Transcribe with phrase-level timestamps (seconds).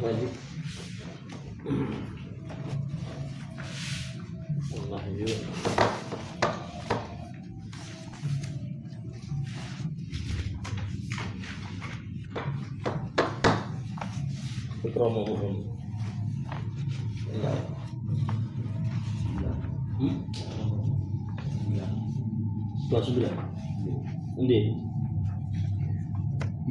[0.00, 0.28] maju
[4.72, 5.36] Allah juga
[14.88, 15.54] Ikromo hukum
[20.00, 20.16] Hmm?
[22.88, 23.34] Sebelas sembilan
[24.40, 24.58] Nanti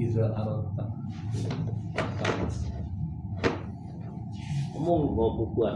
[0.02, 0.89] Iza arata
[4.80, 5.76] Bawa bukuan.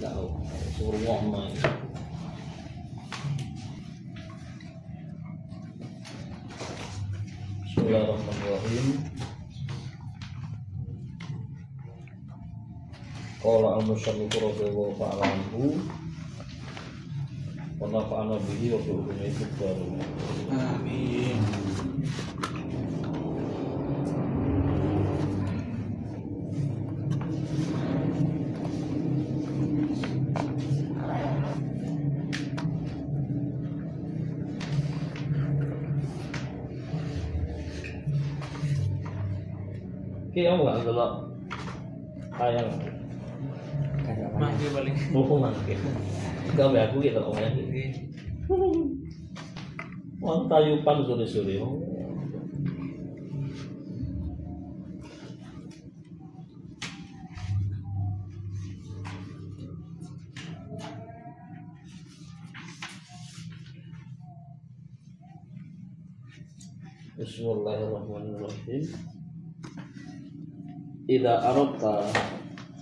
[0.00, 0.32] Gak tahu.
[0.80, 1.52] Suruh ngomong.
[7.68, 8.86] Bismillahirrahmanirrahim.
[13.44, 15.84] Qala al-musannif radhiyallahu ta'ala anhu.
[17.76, 19.28] Wa nafa'ana bihi wa bi ulumi.
[20.48, 21.44] Amin
[40.34, 41.12] Oke, kamu gak ngelok
[42.42, 42.66] Ayang
[44.34, 44.94] Mangke paling.
[45.14, 45.78] Mumpung mangke.
[46.58, 47.54] Gak be aku gitu omongnya
[50.18, 51.54] Wong tayupan sore-sore
[67.22, 68.82] Bismillahirrahmanirrahim
[71.04, 72.00] Ida arota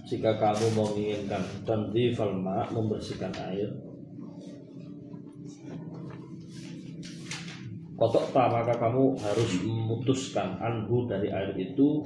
[0.06, 3.66] jika kamu menginginkan dan di falma membersihkan air.
[7.98, 12.02] Kotok maka kamu harus memutuskan anhu dari air itu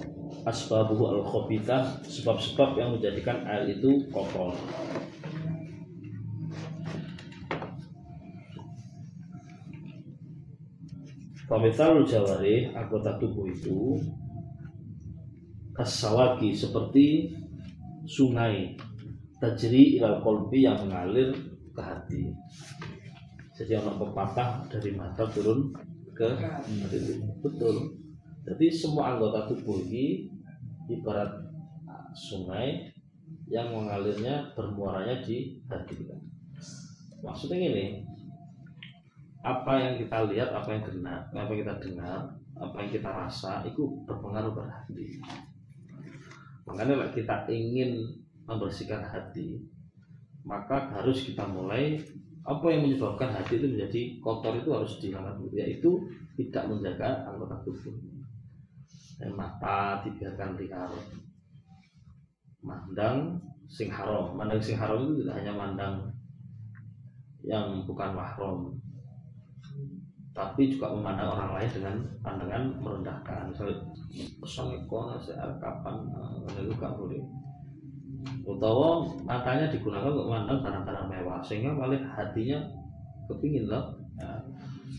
[0.48, 4.56] asbabuhu al khobitah sebab-sebab yang menjadikan air itu kotor.
[11.44, 14.00] Pamital jawari anggota tubuh itu
[15.76, 17.36] kasawaki seperti
[18.08, 18.74] sungai
[19.36, 21.36] tajri ilal kolbi yang mengalir
[21.76, 22.32] ke hati.
[23.56, 25.72] Jadi orang pepatah dari mata turun
[26.16, 27.20] ke hati.
[27.44, 27.92] Betul.
[28.48, 30.32] Jadi semua anggota tubuh ini
[30.88, 31.28] ibarat
[32.16, 32.96] sungai
[33.46, 36.08] yang mengalirnya bermuaranya di hati.
[37.20, 37.86] Maksudnya ini,
[39.42, 42.18] apa yang kita lihat, apa yang dengar, apa yang kita dengar,
[42.56, 45.20] apa yang kita rasa, itu berpengaruh pada hati.
[46.66, 47.90] Makanya kalau kita ingin
[48.46, 49.62] membersihkan hati,
[50.42, 51.98] maka harus kita mulai
[52.46, 55.90] apa yang menyebabkan hati itu menjadi kotor itu harus dulu, yaitu
[56.38, 57.94] tidak menjaga anggota tubuh.
[59.18, 60.92] Dan mata dibiarkan liar,
[62.62, 65.94] mandang sing haram, mandang sing haram itu tidak hanya mandang
[67.42, 68.74] yang bukan mahram,
[70.36, 73.76] tapi juga memandang orang lain dengan pandangan merendahkan misalnya
[74.36, 75.16] pesan ikon
[75.56, 75.96] kapan
[76.60, 77.24] itu gak boleh
[78.44, 82.60] utawa matanya digunakan untuk memandang barang-barang mewah sehingga paling hatinya
[83.32, 84.36] kepingin loh ya.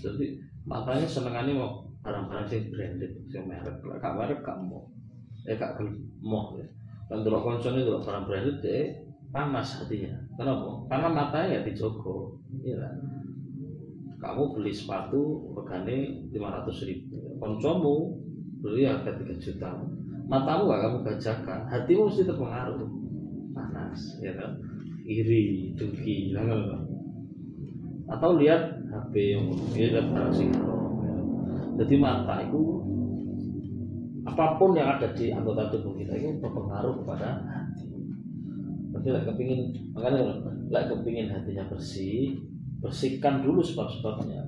[0.01, 4.89] jadi matanya senengannya mau barang-barang yang branded yang merek gak merek gak mau
[5.45, 5.78] eh gak
[6.25, 6.66] mau ya
[7.13, 10.16] dan dulu konsen itu barang branded deh panas hatinya.
[10.39, 10.88] Kenapa?
[10.88, 12.39] Karena matanya ya dijogo.
[12.63, 12.95] Iya kan?
[14.18, 17.38] Kamu beli sepatu regane 500 ribu.
[17.38, 18.18] Koncomu
[18.66, 19.69] beli harga 3 juta.
[20.28, 22.84] Matamu gak kamu gajakan, hatimu mesti terpengaruh.
[23.56, 24.60] Panas, ya kan?
[25.08, 26.36] Iri, dengki.
[28.12, 30.63] Atau lihat HP yang ya lihat barang ya.
[31.78, 32.62] Jadi mata itu
[34.28, 37.88] apa pun yang ada di anggota tubuh kita itu berpengaruh kepada hati.
[38.92, 40.20] Berarti lah kepingin makanya
[40.68, 42.36] lah kepingin hatinya bersih,
[42.81, 44.41] bersihkan dulu sebab-sebabnya.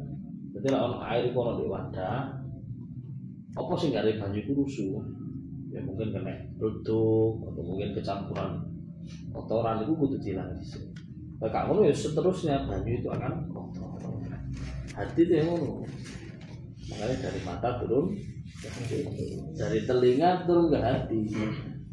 [0.54, 2.18] Jadi lah ono air ono di wadah,
[3.56, 5.02] apa sih nggak ada banyu itu rusuh?
[5.70, 8.52] Ya mungkin kena produk atau mungkin kecampuran
[9.34, 10.90] kotoran itu kudu dilang di sini.
[11.40, 13.96] Nah, kamu ya seterusnya banyu itu akan kotor.
[14.92, 15.86] Hati itu yang ngono.
[16.90, 18.18] Makanya dari mata turun
[19.56, 21.22] dari telinga turun ke hati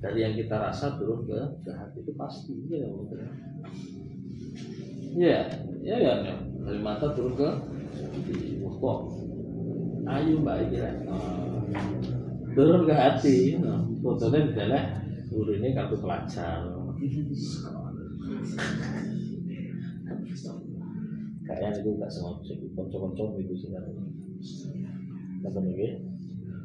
[0.03, 3.23] dari yang kita rasa turun ke, ke hati itu pasti ya mungkin
[5.87, 6.35] ya ya
[6.67, 7.49] dari mata turun ke
[8.83, 8.99] wah
[10.19, 10.91] ayu mbak kira
[12.59, 14.85] turun ke hati nah, fotonya adalah
[15.37, 16.65] ini kartu pelajar.
[21.47, 24.03] Kayaknya itu nggak sengaja konco-konco itu sebenarnya
[25.45, 26.03] kata nih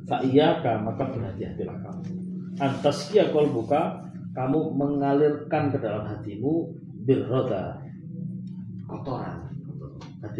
[0.09, 4.01] Fa'iyaka maka berhati-hatilah kamu kol buka
[4.31, 6.71] Kamu mengalirkan ke dalam hatimu
[7.03, 7.83] Birroda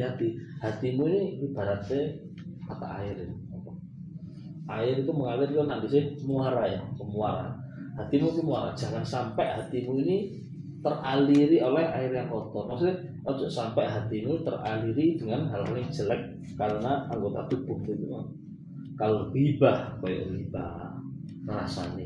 [0.01, 0.27] Hati-hati.
[0.57, 2.01] Hatimu ini ibaratnya
[2.65, 3.17] kata air
[4.71, 7.53] Air itu mengalir kan nanti sih muara ya Muara.
[8.01, 8.73] Hatimu itu muara.
[8.73, 10.41] Jangan sampai hatimu ini
[10.81, 12.65] teraliri oleh air yang kotor.
[12.65, 16.21] Maksudnya ojo sampai hatimu teraliri dengan hal-hal yang jelek
[16.57, 18.09] karena anggota tubuh itu
[18.97, 20.97] kalau ribah kayak ribah
[21.45, 22.05] ngerasani.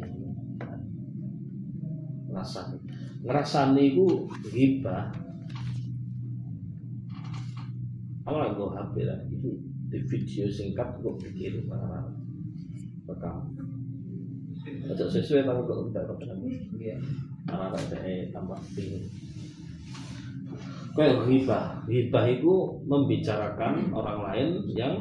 [2.31, 2.77] Ngerasani.
[3.23, 4.07] Ngerasani itu
[4.51, 5.24] ribah
[8.25, 9.49] apa gue HP lah itu
[9.93, 12.09] di video singkat gue pikir mana
[13.05, 13.53] rekam.
[14.97, 16.37] Sesuai tahu kok tidak rekam
[16.75, 16.97] Iya.
[17.45, 19.05] anak saya tambah bingung
[20.97, 21.85] kayak hibah.
[21.85, 22.53] Hibah itu
[22.89, 24.95] membicarakan orang lain yang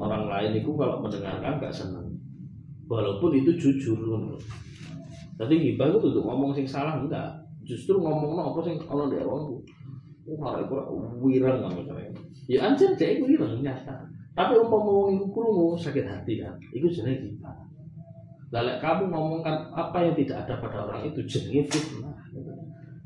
[0.00, 2.08] orang lain itu kalau mendengarkan gak senang.
[2.88, 4.40] Walaupun itu jujur loh
[5.40, 7.32] jadi hibah itu untuk ngomong sing salah enggak.
[7.64, 9.56] Justru ngomong apa sing kalau dia orang
[10.28, 10.74] hal itu
[11.20, 12.10] wirang nggak misalnya
[12.46, 14.06] ya anjir dia itu wirang nyata
[14.36, 17.56] tapi umpama ngomong itu kurungu sakit hati kan itu jenis hibah
[18.50, 22.14] lalu kamu ngomongkan apa yang tidak ada pada orang itu jenis fitnah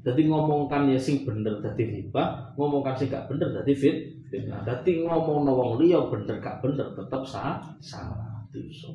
[0.05, 3.97] jadi ngomongkan ya sing bener dadi riba, ngomongkan sing gak bener dadi fit.
[4.45, 8.93] Nah, dadi ngomong wong liya bener gak bener tetep sah salah dosa.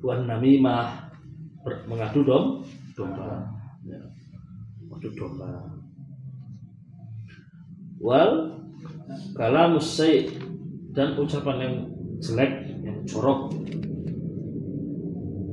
[0.00, 1.12] Tuan namimah
[1.84, 2.44] mengadu dom
[2.96, 3.44] domba.
[3.84, 4.00] Ya.
[5.00, 5.48] Mengadu domba.
[8.04, 8.32] Wal
[9.80, 10.28] sayy
[10.92, 11.74] dan ucapan yang
[12.20, 12.52] jelek,
[12.84, 13.48] yang jorok.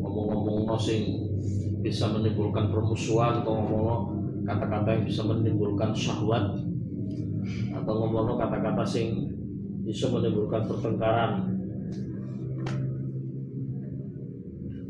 [0.04, 1.32] Ngomong-ngomong sing
[1.80, 4.12] bisa menimbulkan permusuhan atau ngomong
[4.44, 6.60] kata-kata yang bisa menimbulkan syahwat
[7.72, 9.32] atau ngomong kata-kata sing
[9.88, 11.56] bisa menimbulkan pertengkaran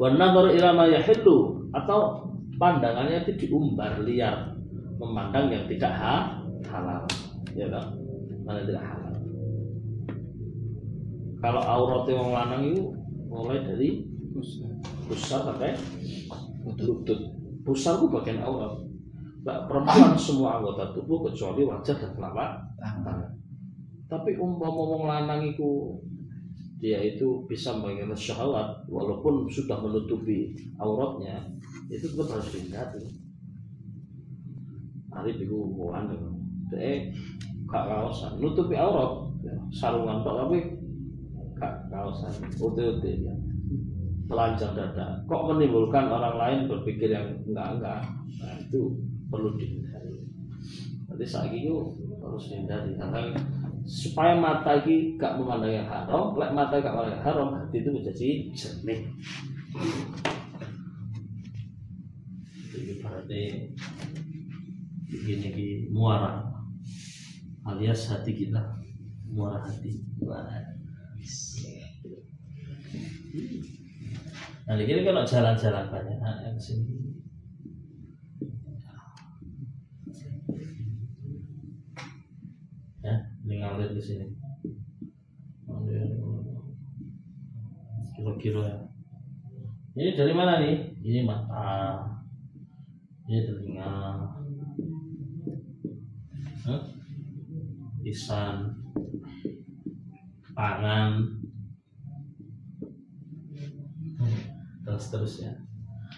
[0.01, 4.53] Wanadhar ila ma yahillu atau pandangannya itu diumbar liar.
[4.97, 7.05] Memandang yang tidak ha, halal.
[7.53, 7.93] Ya kan
[8.45, 9.15] mana tidak halal?
[11.37, 12.83] Kalau auratnya wong lanang itu
[13.29, 13.89] mulai dari
[15.05, 15.77] pusar sampai
[16.65, 17.19] lutut.
[17.61, 18.73] pusar itu bagian aurat.
[19.45, 22.49] Perempuan semua anggota tubuh kecuali wajah dan telapak
[22.81, 23.31] tangan.
[24.07, 25.99] Tapi umpama wong lanang itu
[26.77, 31.41] dia itu bisa mengenai syahwat walaupun sudah menutupi auratnya
[31.89, 33.03] itu tetap harus dihindari.
[35.17, 36.13] Arif itu bukan
[36.69, 37.09] dia
[37.67, 40.57] gak kaosan nutupi aurat ya, sarungan tok tapi
[41.57, 43.35] gak kaosan uti-uti ya.
[44.27, 45.23] Telanjang dada.
[45.23, 48.01] Kok menimbulkan orang lain berpikir yang enggak enggak?
[48.43, 48.91] Nah itu
[49.31, 50.27] perlu dihindari.
[51.07, 53.31] Jadi saat itu harus dihindari karena
[53.87, 57.89] supaya mata ini gak memandang yang haram lek mata gak memandang yang haram hati itu
[57.89, 59.01] menjadi jernih.
[62.67, 63.41] Jadi berarti
[65.07, 66.43] begini di muara.
[67.67, 68.63] Alias hati kita.
[69.31, 70.03] Muara hati.
[74.67, 76.91] Nah, di sini kalau jalan-jalan banyak nah, yang sini.
[82.99, 83.15] Ya,
[83.46, 84.25] ini ngalir di sini.
[85.65, 86.05] Ngalir.
[88.17, 88.87] Kira-kira.
[89.97, 90.93] Ini dari mana nih?
[91.01, 92.05] Ini mata,
[93.25, 94.29] ini telinga,
[96.67, 96.81] Hah?
[98.05, 98.77] lisan,
[100.53, 101.11] tangan,
[104.85, 105.51] dan seterusnya.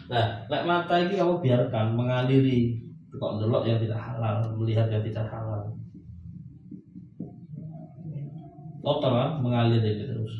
[0.09, 5.25] Nah, lek mata ini kamu biarkan mengaliri kok ndelok yang tidak halal, melihat yang tidak
[5.29, 5.73] halal.
[8.79, 10.33] Total kan mengalir ini terus.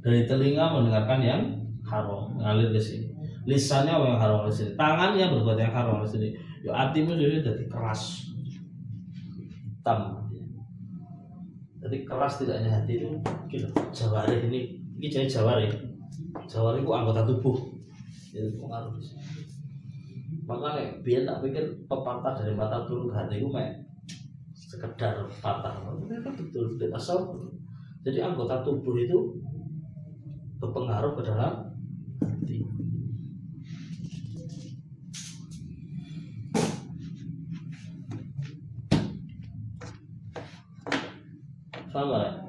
[0.00, 1.42] Dari telinga mendengarkan yang
[1.86, 3.06] haram, mengalir ke sini.
[3.46, 6.28] Lisannya yang haram ke sini, tangannya berbuat yang haram ke sini.
[6.60, 8.28] Yo hatimu jadi jadi keras,
[9.64, 10.28] hitam.
[11.80, 13.08] Jadi keras tidak hanya hati itu,
[13.48, 13.68] gitu.
[13.96, 15.72] Jawari ini, ini jadi jawari.
[16.44, 17.56] Jawari itu anggota tubuh,
[18.36, 18.92] itu pengaruh.
[20.44, 23.48] Makanya biar tak pikir pepatah dari mata turun hati itu
[24.52, 27.59] sekedar patah, ternyata betul di tasawuf.
[28.00, 29.36] Jadi anggota tubuh itu
[30.56, 31.68] berpengaruh ke dalam
[32.24, 32.64] hati.
[41.92, 42.40] Sama?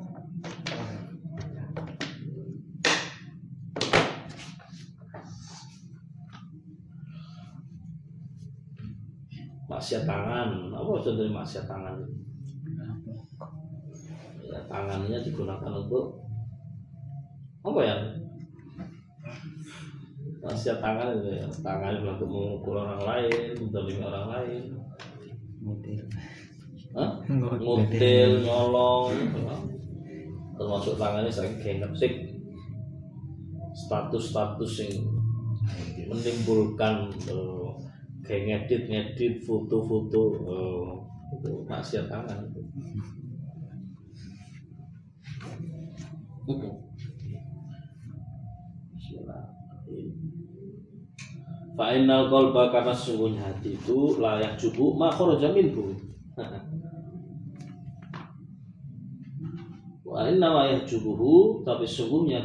[9.67, 12.00] Maksiat tangan, apa contohnya maksiat tangan?
[14.51, 16.20] Ya, tangannya digunakan untuk
[17.63, 17.96] apa ya?
[20.41, 24.63] Maksiat tangan itu ya, tangan untuk memukul orang lain, mendolimi orang lain,
[25.62, 26.01] Mutil.
[26.98, 27.22] Hah?
[27.29, 27.62] Ngutil.
[27.62, 29.13] ngutil, nyolong,
[30.58, 32.12] termasuk tangannya saya genep sih
[33.72, 35.00] status-status yang
[36.12, 37.70] menimbulkan eh,
[38.27, 40.89] kayak ngedit ngedit foto-foto eh,
[41.39, 42.61] itu maksiat tangan itu.
[51.71, 55.95] Fa'inal qalba karena sesungguhnya hati itu layak cukup makhraja minhu.
[60.12, 62.43] Wa inna ma yahjubuhu tapi sungguhnya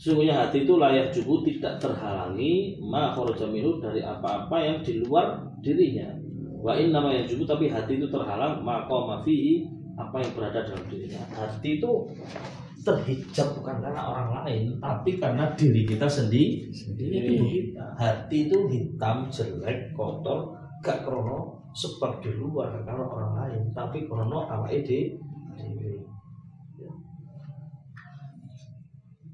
[0.00, 5.44] sungguhnya hati itu layak jubu tidak terhalangi ma kharaja minhu dari apa-apa yang di luar
[5.60, 6.08] dirinya.
[6.64, 9.68] Wa inna ma yahjubu tapi hati itu terhalang ma qama fihi
[10.00, 11.20] apa yang berada dalam dirinya.
[11.36, 12.08] Hati itu
[12.80, 16.72] terhijab bukan karena orang lain tapi karena diri kita sendiri.
[16.72, 17.84] Kita.
[18.00, 21.60] Hati itu hitam, jelek, kotor, gak krono
[22.24, 24.48] di luar karena orang lain tapi krono.
[26.80, 26.92] Ya.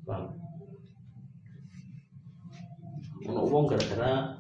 [0.07, 0.25] Paham?
[3.26, 4.38] Ono wong gara-gara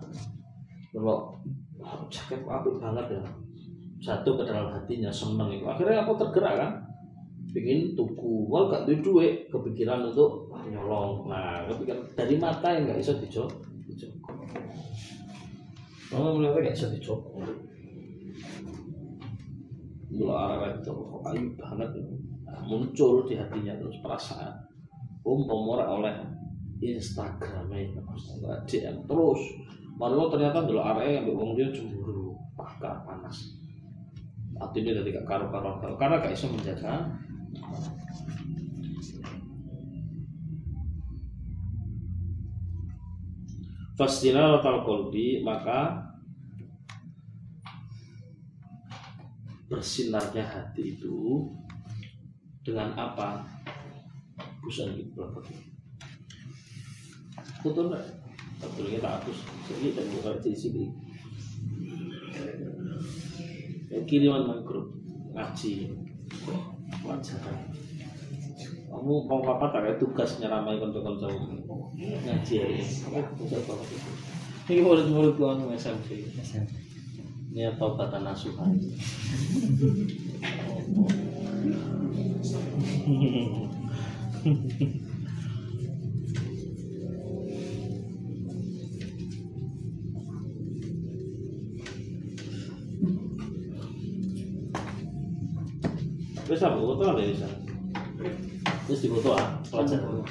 [0.94, 1.34] kalau
[2.08, 3.22] jaket apik banget ya
[4.00, 6.70] jatuh ke dalam hatinya seneng itu akhirnya aku tergerak kan
[7.54, 8.48] pingin tuku.
[8.50, 11.30] Wal gak duit duit kepikiran untuk nyolong.
[11.30, 13.50] Nah kepikiran dari mata yang gak bisa dijok
[16.06, 17.20] Kamu melihatnya gak bisa dijok?
[20.16, 21.20] Gula arah itu kok
[21.58, 21.90] banget.
[22.46, 24.54] Nah, muncul di hatinya terus perasaan.
[25.26, 26.14] Umpama oleh
[26.78, 28.00] Instagram itu
[28.40, 29.40] nggak DM terus.
[29.96, 32.36] Mario ternyata dulu area yang wong dia cemburu.
[32.56, 33.56] Pakar panas.
[34.56, 37.12] Artinya dari gak karo karo karena gak bisa menjaga
[43.96, 46.12] Fastina latal kolbi maka
[49.72, 51.48] bersinarnya hati itu
[52.60, 53.40] dengan apa?
[54.60, 55.40] Busan itu berapa?
[57.64, 58.04] Betul nggak?
[58.60, 59.38] Betul kita hapus.
[59.64, 60.84] Jadi dan bukan di sini.
[64.04, 64.92] Kiriman makro
[65.32, 65.88] ngaji.
[68.86, 71.28] Kamu mau apa tak kayak tugas nyeramai konco-konco
[71.96, 72.66] ngaji ya.
[74.66, 76.26] Ini murid-murid kawan SMP.
[77.54, 78.74] Ini taubatan nasuhan.
[96.56, 97.52] Wis apa foto sana?
[98.88, 100.24] Terus di foto ah, pelajaran.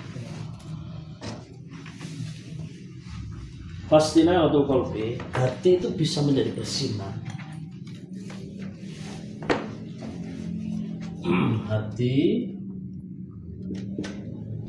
[3.85, 7.13] Pastina atau kolbe, hati itu bisa menjadi bersinar.
[11.69, 12.49] hati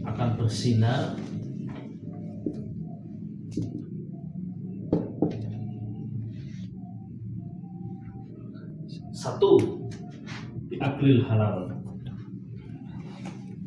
[0.04, 1.16] akan bersinar
[11.26, 11.68] halal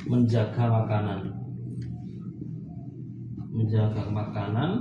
[0.10, 1.40] menjaga makanan
[3.60, 4.72] menjaga makanan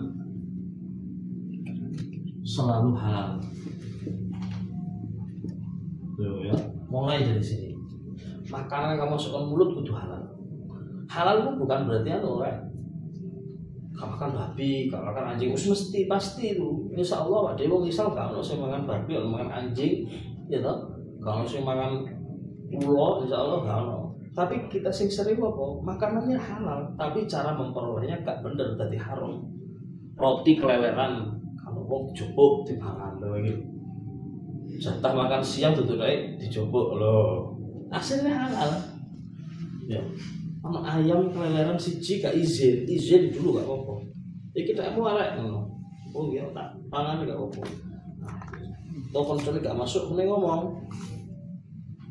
[2.47, 3.37] selalu halal.
[6.19, 6.57] Ya,
[6.91, 7.71] mulai dari sini.
[8.49, 10.25] Makanan yang kamu masukkan mulut kudu halal.
[11.11, 12.57] Halal itu bukan berarti anu rek.
[13.99, 16.87] Kamu makan babi, kamu makan anjing, us mesti pasti itu.
[16.95, 20.07] Insya Allah, ada yang misal kalau saya makan babi, kalau makan anjing,
[20.47, 20.63] ya.
[21.19, 22.07] Kalau saya makan
[22.73, 23.99] ulo, insya Allah gak ono.
[24.37, 25.65] Tapi kita sing sering apa?
[25.83, 29.43] Makanannya halal, tapi cara memperolehnya gak bener, tadi haram.
[30.19, 33.55] Roti keleleran, kalau wong dijupuk dipangan lho iki.
[34.79, 37.51] Jatah makan siang tutup ae dijupuk lho.
[37.91, 38.71] Hasilnya halal.
[39.89, 40.03] Ya.
[40.59, 43.95] Sama ayam keleleran siji gak izin, izin dulu gak apa-apa.
[44.59, 45.71] Iki tak mau ngono.
[46.13, 47.63] Oh iya tak pangan gak apa-apa.
[49.09, 50.77] Nah, konsolnya gak masuk, mending ngomong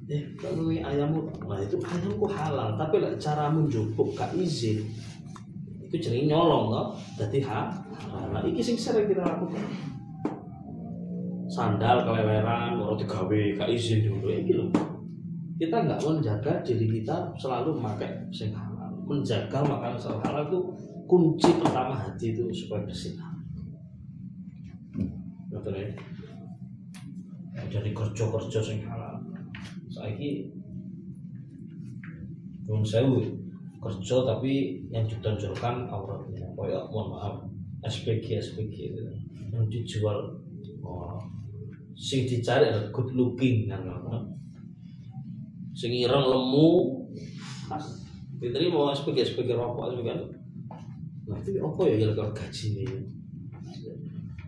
[0.07, 2.79] eh kalau ini ayammu nah itu ayamku halal.
[2.79, 4.87] Tapi lah cara menjupuk gak izin.
[5.83, 7.71] Itu jadi nyolong loh jadi ha
[8.27, 9.63] nah iki sing sering kita lakukan
[11.47, 14.31] sandal keleweran mau digawe gak izin dulu.
[14.31, 14.69] Iki loh
[15.57, 18.93] kita nggak menjaga diri kita selalu memakai sing halal.
[19.09, 20.59] Menjaga makanan selalu halal itu
[21.09, 23.17] kunci pertama hati itu supaya bersih.
[25.51, 25.87] Betul ya?
[27.67, 29.16] Jadi kerja-kerja sing halal
[29.88, 30.51] saiki
[32.67, 33.24] belum sewu
[33.79, 37.36] kerja tapi yang ditonjolkan auratnya kayak mohon maaf
[37.88, 39.01] SPG SPG itu.
[39.53, 40.36] Yang dijual
[40.84, 41.15] oh,
[41.96, 43.82] sing dicari adalah good looking kan
[45.77, 46.70] sing ireng lemu
[48.41, 50.10] diterima SPG SPG rokok SPG
[51.27, 52.89] nah itu apa ya kira-kira gaji nih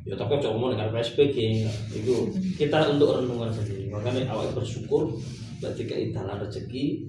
[0.10, 1.38] ya tapi cuma ngomong dengan PSBG
[1.94, 2.14] itu
[2.58, 3.94] kita untuk renungan sendiri.
[3.94, 5.14] Makanya awal bersyukur
[5.62, 7.06] berarti keindahan rezeki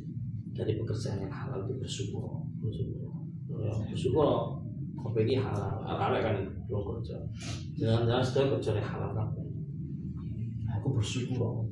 [0.53, 2.45] dari pekerjaan yang halal itu bersyukur.
[2.61, 3.09] Bersyukur.
[3.57, 4.29] Ya, bersyukur.
[5.01, 5.81] Kopi ini halal.
[5.89, 6.37] Ada kan
[6.69, 7.17] belum kerja.
[7.81, 9.29] Jangan-jangan sudah kerja yang halal kan
[10.81, 11.69] aku bersyukur.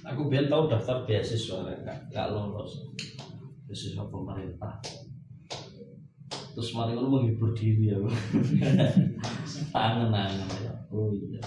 [0.00, 2.88] Aku biar tahu daftar beasiswa gak, gak lolos.
[3.68, 4.80] Beasiswa pemerintah
[6.54, 7.98] terus mari ngono menghibur diri ya.
[9.74, 10.72] Tangan-tangan ya.
[10.90, 11.40] Oh iya.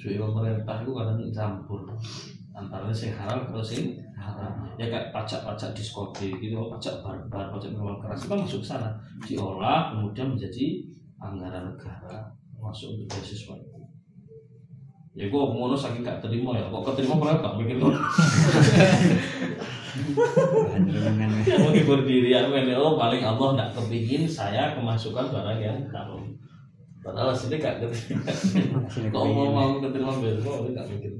[0.00, 1.84] Cuy pemerintah itu kadang campur
[2.56, 4.66] antara sing halal kalau sing haram.
[4.80, 8.90] Ya kayak pajak-pajak diskotik gitu pajak bar-bar pajak minuman keras itu kan masuk sana.
[9.22, 10.82] Diolah kemudian menjadi
[11.20, 13.56] anggaran negara masuk untuk beasiswa
[15.10, 16.70] ya gue ngono saking gak terima ya.
[16.70, 17.98] Kok keterima pernah gak mikir ngono?
[21.50, 26.22] Menghibur diri aku ini oh paling Allah nggak kepingin saya kemasukan barang yang haram.
[27.02, 28.78] Padahal sini gak keterima.
[29.10, 31.12] Kalau mau mau keterima besok aku gak mikir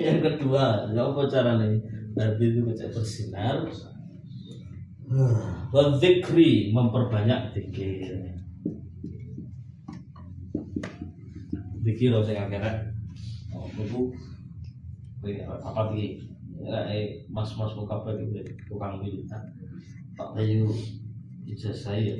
[0.00, 1.68] yang kedua ya apa caranya
[2.16, 3.68] Nabi itu baca bersinar.
[5.74, 7.52] Wadzikri memperbanyak
[11.90, 12.90] zikir Zikir saya akhirnya
[13.50, 14.14] Oh, buku
[15.50, 16.22] apa lagi?
[16.60, 18.36] Ya eh mas mas muka apa gitu
[18.68, 19.42] tukang militan.
[20.14, 20.70] Pak Bayu
[21.48, 22.14] ijazah ya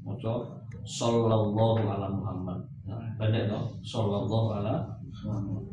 [0.00, 0.48] Moco
[0.84, 2.60] Sallallahu ala Muhammad.
[2.88, 3.68] Nah, pendek no?
[3.84, 5.64] Sallallahu ala Muhammad.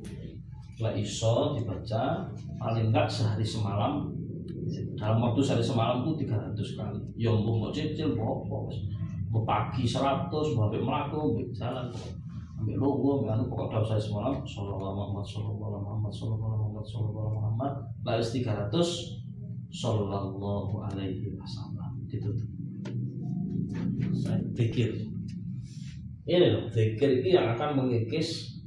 [0.81, 2.27] Lah iso dibaca
[2.59, 4.11] paling enggak sehari semalam.
[4.99, 7.01] Dalam waktu sehari semalam itu 300 kali.
[7.15, 8.43] Yang mau cicil mau
[9.31, 10.27] mau pagi 100
[10.57, 11.87] mau melaku jalan
[12.61, 14.35] ambil ambil anu pokok dalam saya semalam.
[14.45, 16.85] Muhammad Muhammad Muhammad
[17.33, 17.73] Muhammad
[18.05, 18.69] balas 300
[19.71, 22.45] Sallallahu alaihi wasallam ditutup.
[24.13, 24.93] Saya pikir.
[26.27, 28.61] Ini loh pikir ini yang akan mengikis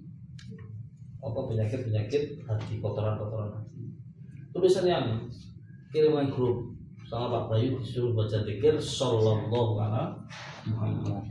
[1.22, 3.94] apa penyakit-penyakit hati kotoran-kotoran hati.
[4.50, 5.22] Tulisannya
[5.94, 6.74] kiriman grup
[7.06, 10.18] sama Pak Bayu disuruh baca pikir Sallallahu alaihi
[10.72, 11.22] Muhammad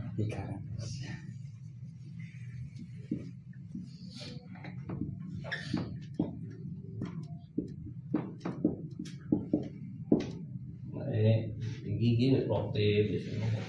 [12.53, 13.61] roti biasanya.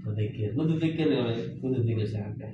[0.00, 1.28] Berzikir kudu zikir ya
[1.60, 2.52] kudu zikir sing akeh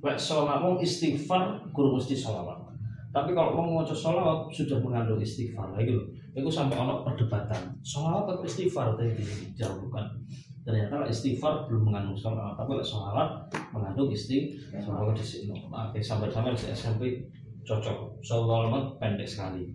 [0.00, 2.70] lek sholat mau istighfar guru mesti sholawat
[3.10, 5.74] tapi kalau mau ngaca sholawat sudah mengandung istighfar.
[5.74, 7.74] Lagi loh itu sampai ono perdebatan.
[7.82, 8.94] Sholawat atau istighfar?
[8.94, 10.14] Tadi dijawabkan
[10.62, 14.78] ternyata istighfar belum mengandung sholawat tapi lek sholawat mengandung istighfar.
[14.78, 17.02] Sholawat di sini oke sampai-sampai di SMP
[17.66, 18.22] cocok.
[18.22, 19.66] Sholawat pendek sekali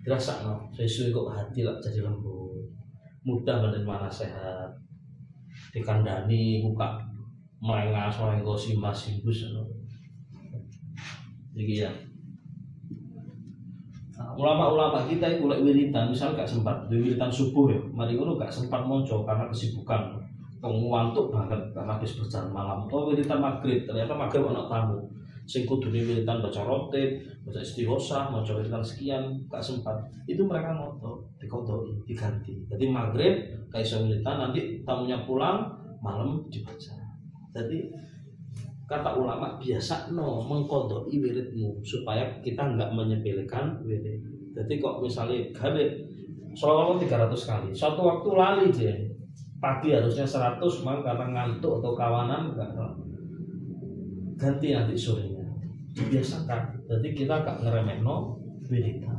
[0.00, 2.64] dirasa no kok hati lah jadi lembut
[3.20, 4.72] mudah menerima nasihat
[5.70, 6.98] dikandani buka
[7.60, 9.68] melengas melenggo simbas simbus no.
[11.50, 11.90] Jadi ya.
[14.16, 18.40] Nah, ulama-ulama kita itu lek wiridan misal gak sempat duwe wiridan subuh ya mari ngono
[18.40, 20.16] gak sempat mojo karena kesibukan.
[20.60, 22.78] Ngantuk banget karena habis berjalan malam.
[22.88, 25.19] Oh wiridan maghrib ternyata maghrib anak tamu
[25.50, 29.98] sing kudune wiridan baca rotib baca istighosah baca wiridan sekian gak sempat.
[30.30, 32.54] Itu mereka moto dikodoi diganti.
[32.70, 33.34] Jadi maghrib
[33.66, 35.66] kayak iso wiridan nanti tamunya pulang
[35.98, 36.94] malam dibaca.
[37.50, 37.90] Jadi
[38.86, 44.22] kata ulama biasa no mengkodoi wiridmu supaya kita nggak menyepelekan wirid.
[44.54, 45.82] Jadi kok misalnya gawe
[46.54, 47.68] sholawat 300 kali.
[47.74, 48.92] Suatu waktu lali je.
[49.60, 52.70] Pagi harusnya 100 mang karena ngantuk atau kawanan enggak
[54.40, 55.39] ganti nanti sorenya
[55.94, 56.86] dibiasakan.
[56.86, 58.38] Jadi kita gak ngeremeh no
[58.70, 59.18] wiridan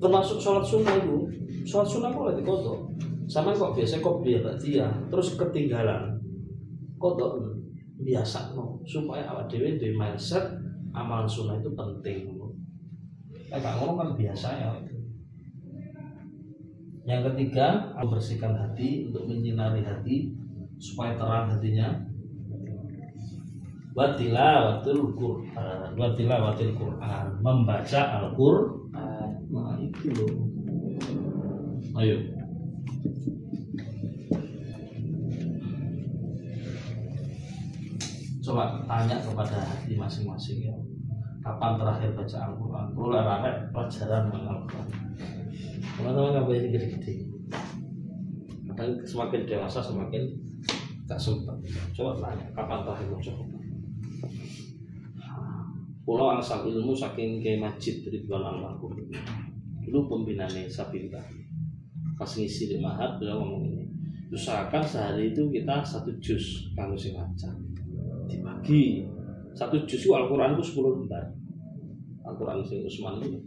[0.00, 1.28] termasuk sholat sunnah itu
[1.68, 2.88] sholat sunnah boleh dikodok
[3.28, 6.16] sama kok biasa kok biar dia terus ketinggalan.
[6.96, 7.36] Kodok
[8.00, 10.56] biasa no supaya awak dewi di mindset
[10.96, 12.40] amalan sunnah itu penting
[13.50, 14.70] eh ngomong kan biasa ya
[17.02, 20.30] yang ketiga membersihkan hati untuk menyinari hati
[20.78, 21.98] supaya terang hatinya
[24.00, 25.88] watila watil Quran.
[26.00, 27.26] Watila watil Quran.
[27.44, 30.46] Membaca Al Quran nah itu loh.
[31.98, 32.16] Ayo.
[38.40, 40.76] Coba tanya kepada hati masing-masing ya.
[41.40, 42.86] Kapan terakhir baca Al-Quran?
[42.94, 44.86] Mulai rame pelajaran Al-Quran.
[45.98, 47.30] Teman-teman boleh gede-gede
[49.04, 50.24] semakin dewasa semakin
[51.04, 51.58] gak sempat
[51.92, 53.59] coba tanya kapan terakhir baca Al-Quran
[56.00, 58.96] Pulau asal ilmu saking kayak masjid dari bulan almarhum.
[59.84, 61.20] Dulu pembinaan Sabinta
[62.20, 63.84] pas ngisi di Mahat beliau ngomong ini
[64.28, 67.48] usahakan sehari itu kita satu jus kalau sing lancar
[68.28, 69.08] dibagi
[69.56, 71.24] satu juz itu Al-Quran itu 10 lembar.
[72.28, 73.40] Al-Quran sing Usman itu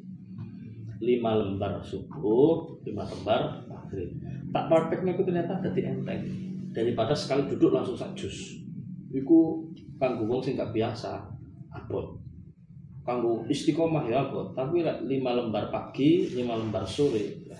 [1.06, 4.10] lima lembar subuh lima lembar maghrib.
[4.50, 6.22] Tak prakteknya itu ternyata jadi enteng.
[6.74, 8.58] Daripada sekali duduk langsung sak juz.
[9.13, 9.70] Itu
[10.02, 11.22] kanggo wong sing gak biasa
[11.70, 12.23] abot
[13.04, 17.60] kanggo istiqomah ya abot tapi lima lembar pagi lima lembar sore ya.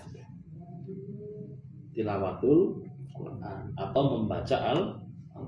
[1.92, 2.80] tilawatul
[3.12, 4.80] Quran atau membaca al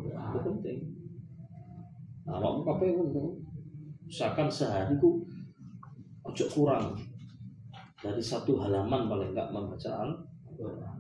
[0.07, 0.97] itu penting
[2.27, 3.39] Nah, kabeh ngono.
[4.07, 5.23] Misalkan sehari ku
[6.27, 6.95] ojo kurang
[8.03, 10.99] dari satu halaman paling enggak membaca Al-Qur'an.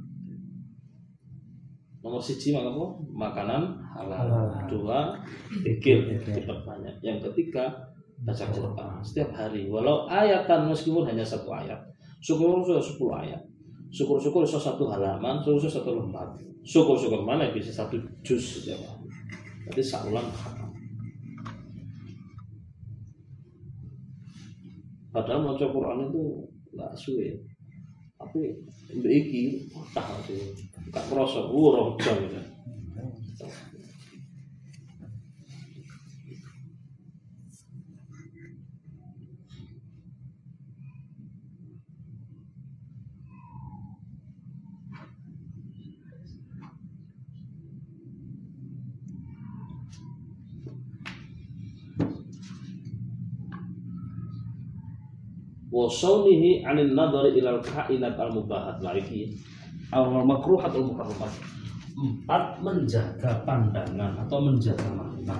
[2.02, 2.70] Nomor siji apa?
[3.10, 3.62] Makanan
[3.94, 4.54] halal.
[4.70, 5.18] Dua,
[5.66, 7.02] pikir diperbanyak.
[7.02, 7.74] Yang ketiga,
[8.24, 9.68] baca Quran setiap hari.
[9.68, 11.78] Walau ayatan meskipun hanya satu ayat.
[12.22, 13.42] Syukur sudah sepuluh ayat.
[13.92, 16.26] Syukur-syukur bisa satu halaman, syukur satu lembar.
[16.66, 19.06] Syukur-syukur mana bisa satu juz setiap hari.
[19.66, 20.26] Jadi saulan
[25.16, 26.22] padahal mau Quran itu
[26.76, 27.40] nggak suwe
[28.20, 28.52] tapi
[29.00, 29.64] mbak iki
[29.96, 30.52] tak sih
[30.92, 32.20] gak kerasa wurong jam
[55.76, 59.36] gitu wasawnihi anil nadari ilal kainat al mubahat lagi
[59.92, 61.32] al makruhat al mukarramat
[61.96, 65.38] empat menjaga pandangan atau menjaga mata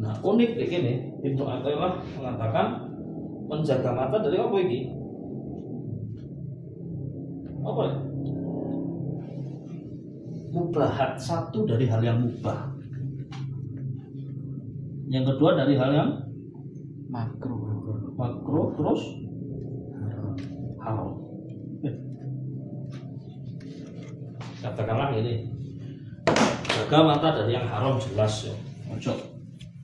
[0.00, 2.66] nah unik kayak gini Ibnu Athaillah mengatakan
[3.44, 4.80] menjaga mata dari apa ini?
[7.60, 7.84] Apa?
[10.54, 11.20] Mubahat.
[11.20, 12.69] Satu dari hal yang mubah
[15.10, 16.10] yang kedua dari hal yang
[17.10, 17.58] makro.
[18.14, 19.02] makro terus
[20.78, 21.20] haram
[24.60, 25.48] katakanlah ini.
[26.68, 28.54] Jaga mata dari yang haram jelas ya.
[28.92, 29.12] Ojo.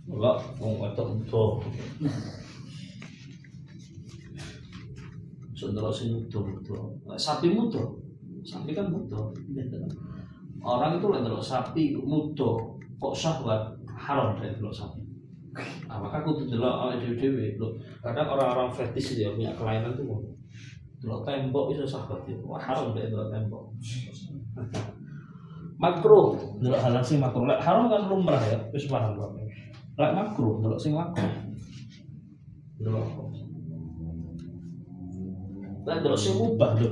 [0.07, 1.45] Enggak mau itu.
[5.57, 6.77] Sundro sing mudo mudo
[7.17, 7.97] sapi mudo
[8.45, 9.33] sapi kan mudo
[10.61, 14.96] orang itu lihat sapi mudo kok syahwat haram dari sapi
[15.97, 17.73] Nah, maka aku tuh delok awake dhewe-dhewe lho.
[18.05, 20.29] Kadang orang-orang fetish dia punya kelainan tuh
[21.01, 22.45] delok tembok itu sahabat itu.
[22.45, 23.73] Wah, haram deh delok tembok.
[25.81, 27.49] makro delok hal sing makro.
[27.49, 29.41] Lek haram kan lumrah ya, wis paham kok.
[29.97, 31.25] Lek makro delok sing makro.
[32.77, 33.09] Delok.
[35.89, 36.91] Lek delok sing mubah lho.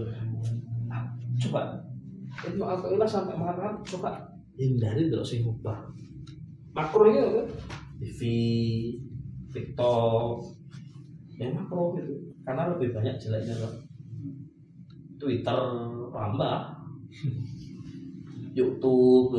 [1.44, 1.60] Coba
[2.40, 4.16] itu aku ilah sampai mengatakan coba
[4.56, 5.92] hindari delok sing mubah
[6.72, 7.44] makro itu apa?
[8.00, 8.20] TV
[9.54, 10.42] TikTok.
[11.34, 12.30] Ya makro gitu.
[12.46, 13.72] Karena lebih banyak jeleknya kan
[15.18, 15.60] Twitter
[16.14, 16.56] tambah
[18.54, 19.34] YouTube.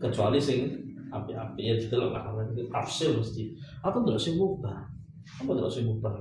[0.00, 0.68] Kecuali sing
[1.08, 3.54] api-api ya gitu loh lah itu tafsir mesti.
[3.80, 4.84] Apa ndelok sing mubah?
[5.40, 6.12] Apa ndelok sing mubah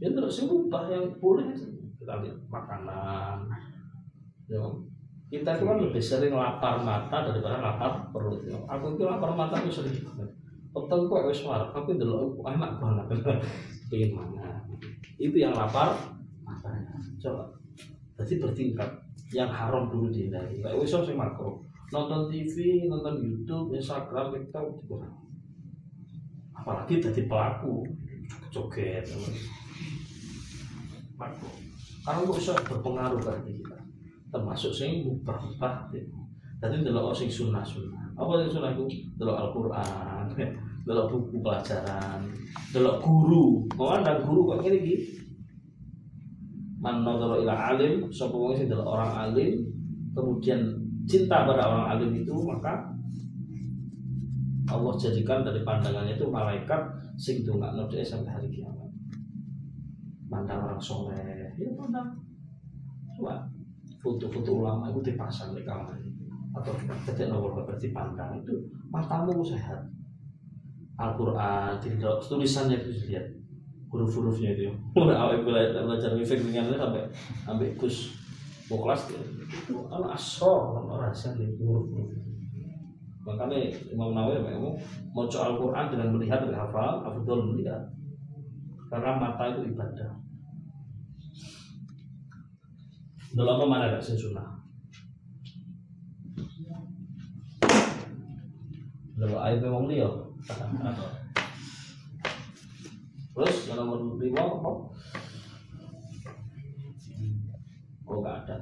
[0.00, 1.52] ya ndelok sing mubah yang boleh.
[2.00, 3.48] Kita lihat makanan.
[4.48, 4.60] Ya
[5.30, 8.42] kita itu kan lebih sering lapar mata daripada lapar perut.
[8.66, 9.94] Aku itu lapar mata itu sering.
[10.70, 13.06] Betul kok wis wareg tapi ndelok enak banget
[13.90, 14.62] pengen mana
[15.18, 15.94] itu yang lapar
[17.22, 17.44] coba.
[18.18, 18.90] Jadi bertingkat.
[19.30, 25.14] Yang haram dulu dihindari kayak wis sing makro nonton TV, nonton YouTube, Instagram, TikTok kurang.
[26.54, 27.82] Apalagi jadi pelaku.
[28.50, 29.06] Joget,
[31.18, 31.50] makro.
[32.02, 33.78] Karena kok bisa berpengaruh bagi kita,
[34.30, 35.90] termasuk sing mubah-mubah.
[36.60, 38.14] Jadi delok sing sunnah-sunnah.
[38.14, 38.86] Apa sing sunnah itu?
[39.18, 40.24] Delok Al-Qur'an,
[40.86, 42.20] delok buku pelajaran,
[42.70, 43.64] delok guru.
[43.74, 44.96] Mau ada guru kok ngene iki.
[46.80, 49.60] Man nadhara ila alim, sapa wong sing delok orang alim,
[50.16, 50.60] kemudian
[51.04, 52.88] cinta pada orang alim itu maka
[54.70, 56.78] Allah jadikan dari pandangannya itu malaikat
[57.18, 58.88] sing dongakno dhek sampai hari kiamat.
[60.30, 62.14] Mandang orang soleh, ya pandang.
[63.18, 63.50] Coba
[64.00, 65.96] foto-foto ulama itu dipasang di kamar
[66.50, 68.52] atau ketika nomor berarti pandang itu
[68.90, 69.86] matamu sehat.
[71.00, 73.24] Al-Quran, tidak tulisannya itu lihat
[73.88, 74.68] huruf-hurufnya itu.
[75.00, 77.08] Awal belajar mifik dengan sampai
[77.46, 78.12] sampai kus.
[78.68, 82.20] Mau kelas itu al orang rahasia di huruf huruf
[83.20, 83.58] makanya
[83.92, 84.74] Imam Nawawi memang
[85.12, 87.84] mau Al Quran dengan melihat dan hafal afdol melihat
[88.88, 90.10] karena mata itu ibadah
[93.38, 94.58] apa mana ada sunnah
[99.20, 100.08] dalam ayat memang dia
[103.36, 104.70] terus yang nomor lima apa?
[108.10, 108.56] Oh nggak ada.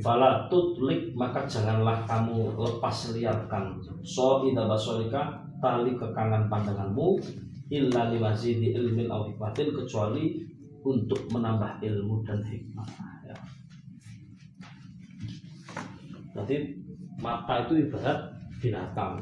[0.00, 3.76] Fala tutlik maka janganlah kamu lepas liarkan.
[4.00, 7.20] So ida basolika tali kekangan pandanganmu
[7.68, 10.40] illa limazidi ilmin au hikmatin kecuali
[10.80, 13.15] untuk menambah ilmu dan hikmah.
[16.36, 16.44] Ya.
[16.44, 16.56] Berarti
[17.16, 18.18] mata itu ibarat
[18.60, 19.16] binatang.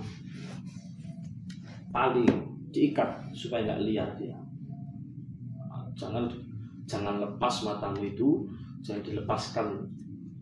[1.95, 2.27] Tali
[2.75, 4.35] diikat supaya nggak liar dia.
[5.95, 6.27] Jangan
[6.91, 8.51] jangan lepas matamu itu
[8.83, 9.67] jangan dilepaskan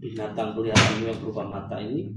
[0.00, 2.08] binatang peliharaanmu yang berupa mata ini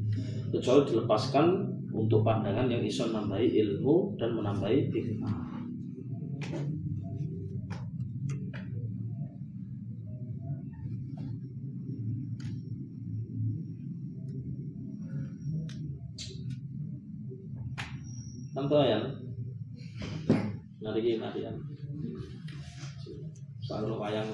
[0.49, 1.45] kecuali dilepaskan
[1.91, 5.44] untuk pandangan yang iso menambahi ilmu dan menambahi hikmah.
[18.65, 18.97] Nanti ya,
[20.81, 21.53] nanti nanti ya,
[23.61, 24.25] selalu wayang.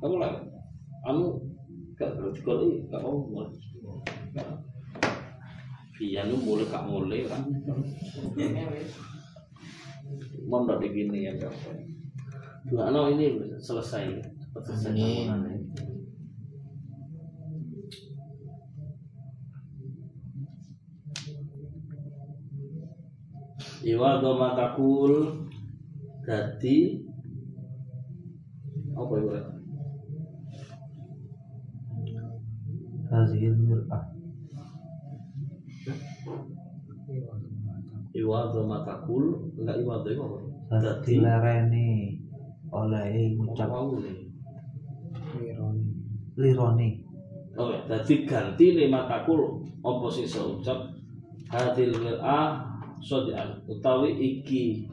[0.00, 0.40] Kamu lah
[1.04, 1.24] kamu
[2.00, 3.52] gak berarti kalau gak mau mulai.
[6.00, 7.44] Iya nu mulai gak mulai kan
[10.48, 11.36] mau udah begini ya
[12.72, 14.16] dua no ini selesai.
[14.64, 15.67] Selesai bangunannya
[23.88, 25.12] Iwa doma takul
[26.28, 27.00] Dadi.
[28.92, 29.30] Apa itu?
[33.08, 34.04] Hazil mir'ah
[38.12, 39.24] Iwa doma takul
[39.56, 40.38] Enggak iwa doma apa?
[40.84, 41.14] Dadi.
[41.16, 41.88] Lereni
[42.68, 43.72] oleh ngucap.
[43.72, 44.28] Ini?
[46.38, 46.88] lironi.
[47.58, 50.94] Oh ya, dadi ganti lima takul Apa sih seucap?
[51.48, 54.88] Hadil mir'ah Sodian Utawi iki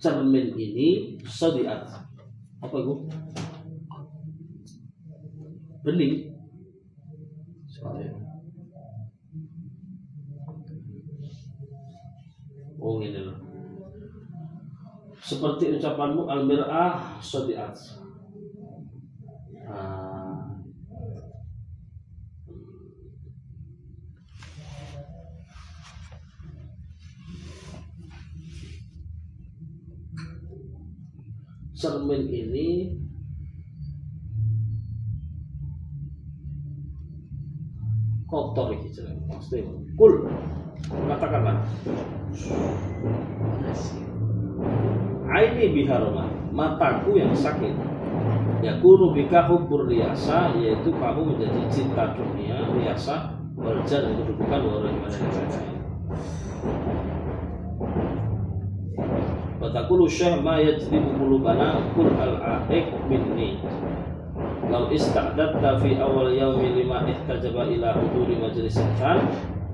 [0.00, 1.84] Cermin ini Sodian
[2.60, 2.94] Apa itu?
[5.80, 6.12] Bening.
[12.80, 13.20] Oh ini
[15.20, 17.99] Seperti ucapanmu Al-mir'ah Sodiat
[32.10, 32.66] cermin ini
[38.26, 40.26] kotor jeneng maksudnya kul.
[40.90, 41.62] Katakanlah
[45.30, 47.78] Aini biharoma mataku yang sakit.
[48.60, 55.04] Ya kunu bika hubbur riasa yaitu kamu menjadi cinta dunia riasa itu kedudukan orang yang
[55.06, 55.80] mana
[59.70, 63.62] yang Watakulu syah ma yajribu qulubana kul al-a'iq minni.
[64.66, 69.18] Lau ista'datta fi awal yaumi lima ihtajaba ila huduri majlis kan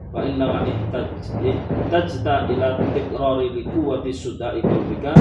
[0.08, 5.12] Fa inna ma ihtaj- ihtajta ila tikrari li quwwati sudai qalbika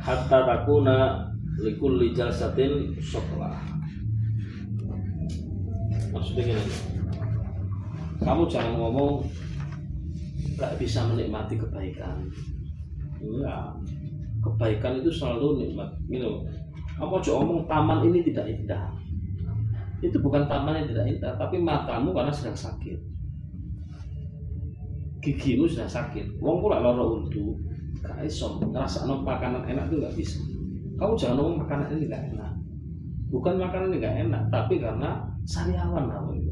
[0.00, 1.28] Hatta takuna
[1.60, 3.52] likulli jalsatin syoklah
[6.16, 6.64] Maksudnya gini
[8.24, 9.28] Kamu jangan ngomong
[10.62, 12.22] nggak bisa menikmati kebaikan.
[13.18, 13.74] Enggak
[14.42, 16.46] kebaikan itu selalu nikmat gitu.
[17.02, 18.94] Apa aja omong taman ini tidak indah.
[19.98, 22.98] Itu bukan taman yang tidak indah tapi matamu karena sedang sakit.
[25.18, 26.38] Gigimu sudah sakit.
[26.38, 27.58] Wong pula loro untu
[27.98, 28.62] gak iso.
[28.62, 30.38] Ngerasa makanan enak itu nggak bisa.
[30.98, 32.52] Kamu jangan ngomong makanan ini nggak enak.
[33.34, 36.42] Bukan makanan ini nggak enak tapi karena sariawan kamu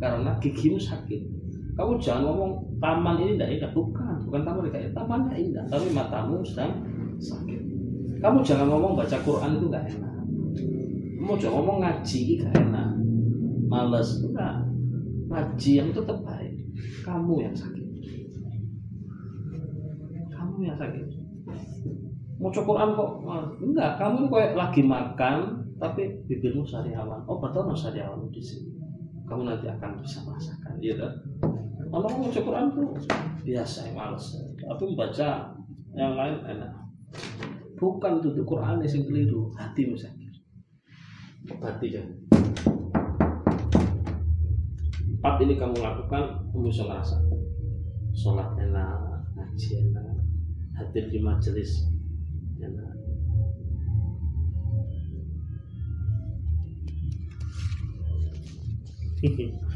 [0.00, 1.39] karena gigimu sakit
[1.76, 2.50] kamu jangan ngomong
[2.82, 3.70] taman ini tidak indah.
[3.72, 6.72] Bukan bukan taman tidak indah tamannya indah tapi matamu sedang
[7.20, 7.60] sakit.
[8.20, 10.14] Kamu jangan ngomong baca Quran itu nggak enak.
[11.20, 12.88] Kamu jangan ngomong ngaji nggak enak.
[13.70, 14.08] Males.
[14.26, 14.54] Enggak.
[15.30, 16.54] Ngaji yang tetap baik.
[17.06, 17.86] Kamu yang sakit.
[20.34, 21.06] Kamu yang sakit.
[22.40, 23.10] Mau Quran kok?
[23.62, 23.90] Enggak.
[23.96, 25.36] Kamu kayak lagi makan
[25.80, 27.24] tapi bibirmu sariawan.
[27.24, 28.74] Oh betul sariawan di sini.
[29.24, 31.12] Kamu nanti akan bisa merasakan kan
[31.90, 32.88] kalau mau baca Quran tuh
[33.42, 34.24] biasa ya males.
[34.62, 35.28] Tapi membaca
[35.98, 36.70] yang lain enak.
[37.74, 40.32] Bukan itu Quran yang keliru hati sakit.
[41.60, 42.06] Hati kan
[45.20, 47.20] empat ini kamu lakukan kamu bisa ngerasa
[48.16, 50.16] sholat enak ngaji enak
[50.80, 51.92] hadir di majelis
[52.56, 52.96] enak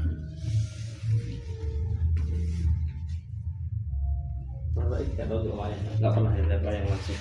[4.74, 7.20] Masa ini gak tahu tuh wayang, gak pernah lihat wayang langsung.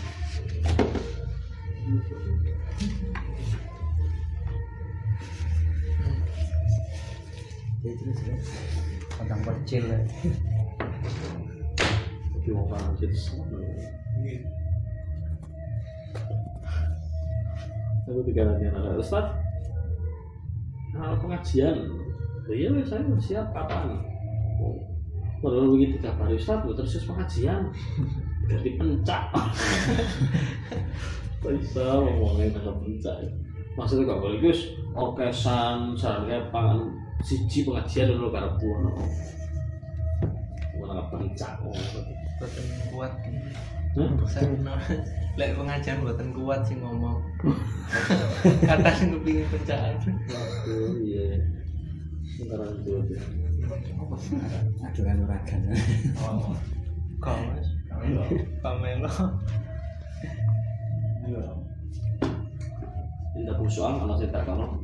[7.84, 8.20] Ya terus.
[9.14, 10.00] Tentang percil ya.
[12.98, 13.16] Jadi.
[18.04, 19.32] Aku tiga lagi anak Ustaz.
[20.92, 21.88] Nah, pengajian.
[22.52, 24.13] Iya, saya siap kapan?
[25.44, 27.68] Oh, Baru begitu kabar Ustaz, gue terus pengajian.
[28.48, 29.28] Ganti pencak.
[31.44, 33.28] Bisa ngomongin tentang pencak.
[33.76, 38.80] Maksudnya gak boleh Gus, orkesan, sarannya pangan siji pengajian dulu karena buah.
[40.80, 41.60] Mana pencak.
[42.40, 43.12] Boten kuat.
[45.36, 47.20] Lek pengajar boten kuat sih ngomong.
[48.64, 50.16] Kata sing kepingin pencahayaan.
[50.72, 51.36] Oh iya.
[52.24, 52.96] Sekarang itu
[54.84, 55.62] Aduan uragan.
[56.20, 56.56] Oh.
[57.24, 57.68] Kau mas.
[58.60, 59.12] Pamelo.
[63.34, 64.84] Tidak persoalan kalau saya tak kalau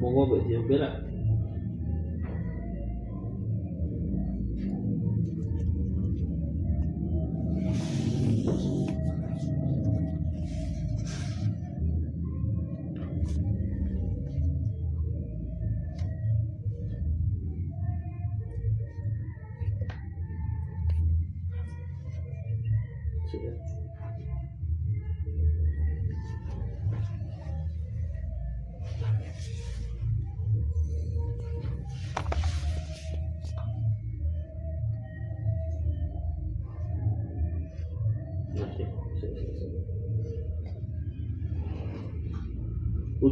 [0.00, 1.09] mau ngobek dia berak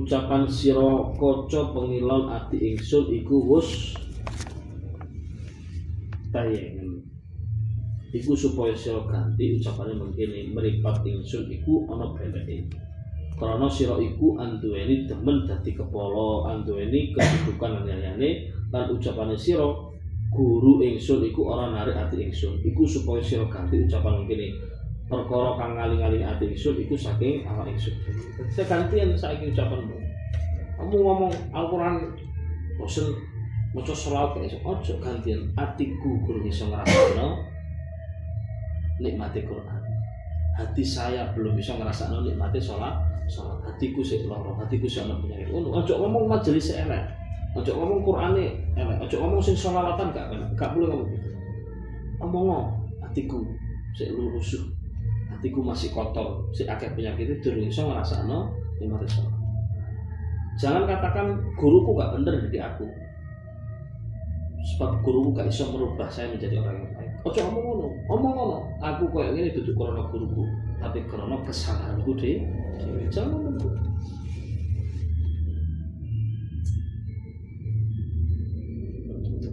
[0.09, 3.93] Ucapan sira kaca pengilon ati ingsun iku wus
[6.33, 7.05] tayengen.
[8.17, 12.73] Iku supaya sira ganti ucapane mengkene mripat ingsun iku ana beleke.
[13.37, 19.69] Karena sira iku anduweni demen dadi kepala, anduweni kedudukan lan liyane lan ucapane sira
[20.33, 22.65] guru ingsun iku ora narik ati ingsun.
[22.65, 24.57] Iku supaya sira ganti ucapan mengkene
[25.09, 27.97] perkara kang ngaling-aling ati ingsun iku saking awak ingsun.
[28.53, 29.97] Saya gantian saiki ucapanmu.
[30.77, 31.97] Kamu ngomong Al-Qur'an
[32.77, 33.17] bosen
[33.73, 34.59] maca selawat kayak iso.
[34.63, 37.41] Ojo gantian atiku guru iso ngrasakno
[39.01, 39.83] nikmati Quran.
[40.61, 42.95] Hati saya belum bisa ngerasakno nikmati sholat
[43.29, 47.05] salat hatiku sik lara hatiku sik ana penyakit ojo ngomong majelis elek.
[47.57, 48.47] Ojo ngomong Qur'ane
[48.77, 48.97] elek.
[49.09, 51.29] Ojo ngomong sing sholawatan gak gak boleh ngomong gitu.
[52.21, 52.69] Ngomong
[53.01, 53.41] hatiku
[53.97, 54.78] sik lurusuh
[55.39, 56.43] hatiku masih kotor.
[56.51, 58.51] Si akeh penyakit itu durung iso ngrasakno
[58.83, 59.39] nikmat sholat
[60.59, 62.87] jangan katakan guruku gak bener jadi aku.
[64.75, 67.11] Sebab guruku gak iso merubah saya menjadi orang yang baik.
[67.25, 68.59] Ojo ngomong ngono ngomong ngono.
[68.83, 70.43] Aku koyo ngene duduk karena guruku
[70.79, 72.43] tapi karena kesalahanku deh
[73.11, 73.55] jangan ngomong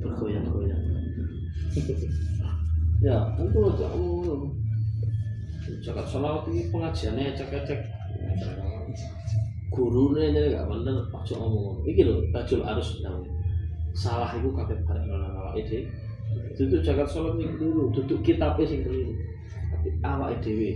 [0.06, 0.84] bergoyang-goyang
[3.06, 4.65] ya itu aja ngomong
[5.82, 7.80] jagat sholawat ini pengajiannya cek-cek.
[9.74, 13.36] Gurunya ini gak bener ojo ngomong iki lho tajul arus namanya
[13.96, 15.88] salah itu kabeh bareng nang awake dhewe.
[16.56, 19.16] Duduk jagat sholat ini dulu duduk kitabnya sing keliru.
[19.72, 20.70] Tapi awake dhewe.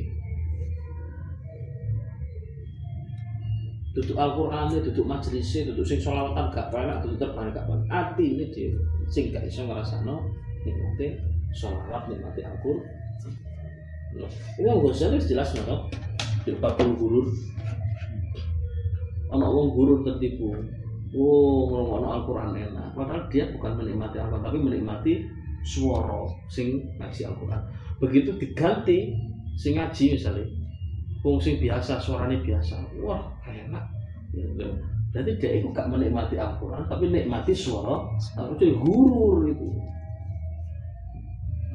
[3.95, 8.45] Duduk Al-Qur'an duduk majelisnya duduk sing sholawatan gak penak duduk terbang gak penak ati ini
[8.51, 8.79] dhewe
[9.11, 10.23] sing gak iso ngrasakno
[10.63, 11.19] nikmate
[11.55, 12.98] sholawat nikmate Al-Qur'an
[14.15, 15.79] ini yang Ghazali jelas nggak
[16.45, 17.27] di 40 gurun.
[19.29, 20.49] Anak wong gurun tertipu
[21.13, 22.97] oh ngomong Al-Quran enak.
[22.97, 25.13] Padahal dia bukan menikmati Al-Quran tapi menikmati
[25.61, 27.61] suara sing ngaji Al-Quran.
[28.01, 29.13] Begitu diganti
[29.53, 30.45] sing ngaji misalnya
[31.21, 33.85] wong sing biasa suaranya biasa wah enak.
[35.09, 38.05] Jadi dia itu gak menikmati Al-Quran tapi nikmati suara
[38.57, 39.88] jadi gurur itu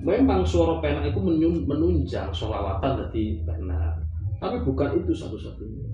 [0.05, 4.05] memang suara pena itu menun- menunjang sholawatan dari pena
[4.44, 5.88] tapi bukan itu satu-satunya.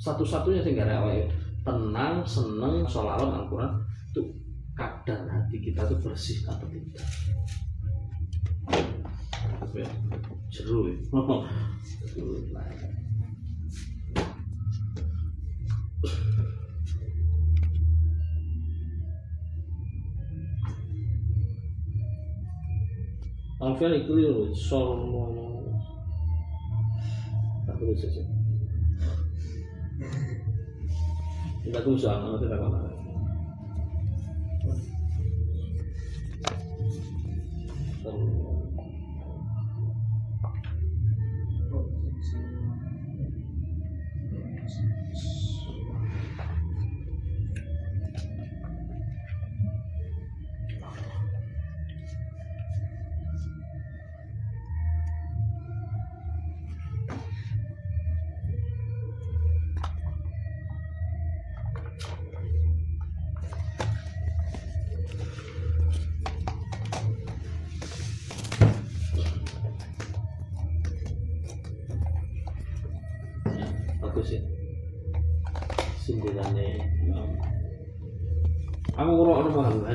[0.00, 1.04] Satu-satunya sehingga ada
[1.60, 3.76] tenang seneng sholawat Al-Quran
[4.08, 4.24] itu
[4.72, 7.04] kadar hati kita itu bersih atau tidak.
[10.48, 10.96] Seru ya.
[23.60, 25.28] Alfian itu loh, solo
[27.68, 28.24] tak perlu saja.
[31.60, 32.80] Kita tunggu soal nanti bagus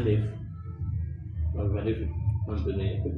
[0.05, 0.21] Hanif
[1.57, 1.97] Bang Hanif
[2.45, 3.09] mantunya itu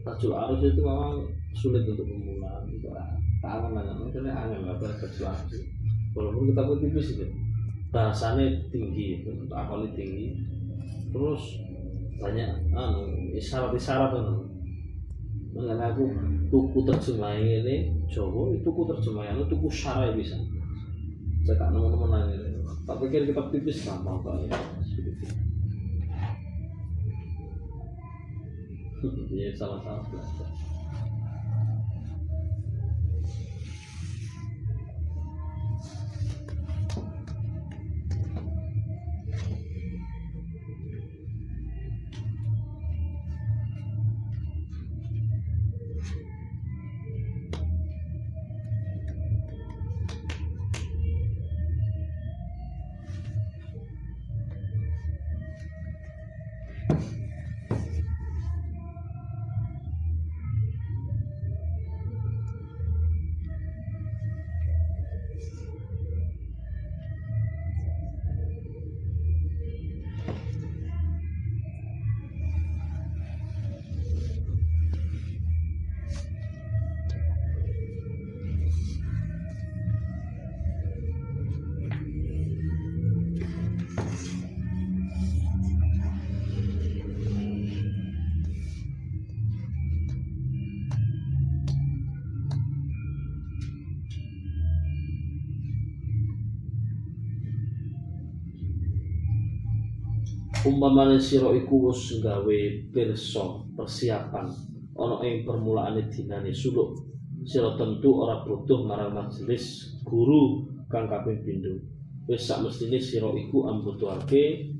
[0.00, 5.60] Tajul Arus itu memang sulit untuk pemula itu nanya makanya angin lah Tajul Arus
[6.16, 7.26] walaupun kita pun tipis itu.
[7.92, 10.40] Bahasanya tinggi untuk akalnya tinggi.
[11.12, 11.60] Terus
[12.16, 13.04] banyak anu
[13.36, 14.26] isyarat-isyarat kan
[15.52, 16.08] mengenai aku
[16.48, 20.40] tuku terjemahan ini Jawa itu tuku terjemahan itu tuku syarah bisa.
[21.44, 22.36] Nemu-nemu nanya.
[22.88, 24.58] Tak pikir kita tipis gampang kali ya
[29.12, 29.80] Ini salah.
[100.64, 102.58] Umpamane sira iku wis gawe
[102.88, 103.44] pirsa
[103.76, 104.48] persiapan.
[104.96, 106.96] Ana ing permulaane dinane suluk.
[107.44, 111.76] Sira tentu ora butuh marang majelis guru kang kaping pindho.
[112.24, 114.72] Wis sak mestine sira iku ambutuhake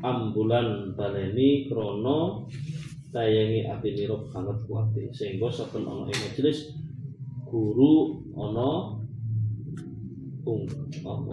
[0.00, 2.48] ambulan baleni krana
[3.12, 6.72] tayangi atinira banget kuwate sehingga saben ana ing majelis
[7.44, 8.96] guru ana
[10.48, 10.64] ung
[11.04, 11.32] apa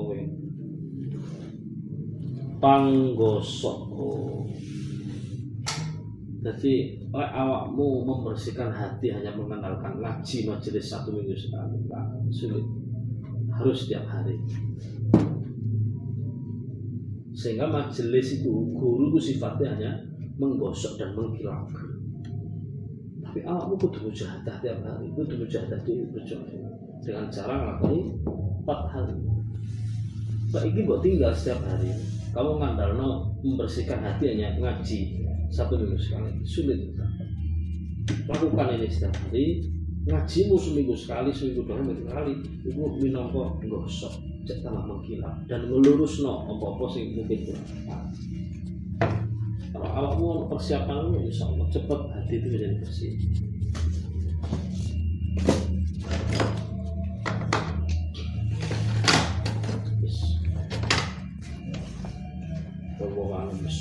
[2.57, 4.41] wae panggosok oh.
[6.37, 11.75] Jadi oleh awakmu membersihkan hati hanya mengandalkan ngaji majelis satu minggu sekali.
[11.75, 12.63] Enggak, sulit.
[13.51, 14.37] Harus setiap hari.
[17.35, 19.91] Sehingga majelis itu guru itu sifatnya hanya
[20.39, 21.67] menggosok dan mengkilap
[23.37, 25.93] tapi awakmu kudu mujahadah tiap hari kudu mujahadah di
[27.05, 28.07] dengan cara ngelakuin
[28.65, 29.05] empat hal.
[30.49, 31.91] Mbak ini buat tinggal setiap hari
[32.37, 36.93] kamu ngandalno membersihkan hati hanya ngaji satu minggu sekali sulit.
[38.29, 39.65] Lakukan ini setiap hari
[40.05, 42.31] ngajimu seminggu sekali seminggu dua minggu sekali
[42.61, 42.69] itu
[43.01, 45.33] minangka gosok cek tambah mengkilap.
[45.49, 47.65] Dan melurus no apa-apa sing mungkin kurang
[49.73, 53.13] kalau awakmu persiapan insya Allah cepat hati itu menjadi bersih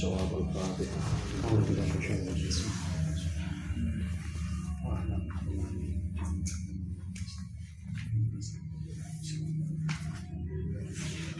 [0.06, 1.02] الصواب الفاتحة
[1.44, 2.70] أعوذ بالله من الشيطان الرجيم
[4.84, 5.22] وأعلم